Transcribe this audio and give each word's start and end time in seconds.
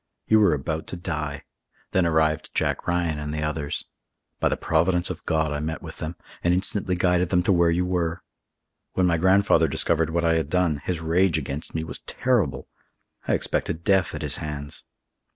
You 0.25 0.39
were 0.39 0.55
about 0.55 0.87
to 0.87 0.95
die. 0.95 1.43
Then 1.91 2.07
arrived 2.07 2.55
Jack 2.55 2.87
Ryan 2.87 3.19
and 3.19 3.31
the 3.31 3.43
others. 3.43 3.85
By 4.39 4.49
the 4.49 4.57
providence 4.57 5.11
of 5.11 5.23
God 5.27 5.51
I 5.51 5.59
met 5.59 5.83
with 5.83 5.97
them, 5.99 6.15
and 6.43 6.55
instantly 6.55 6.95
guided 6.95 7.29
them 7.29 7.43
to 7.43 7.53
where 7.53 7.69
you 7.69 7.85
were. 7.85 8.23
When 8.93 9.05
my 9.05 9.17
grandfather 9.17 9.67
discovered 9.67 10.09
what 10.09 10.25
I 10.25 10.37
had 10.37 10.49
done, 10.49 10.77
his 10.77 11.01
rage 11.01 11.37
against 11.37 11.75
me 11.75 11.83
was 11.83 11.99
terrible. 11.99 12.67
I 13.27 13.33
expected 13.35 13.83
death 13.83 14.15
at 14.15 14.23
his 14.23 14.37
hands. 14.37 14.85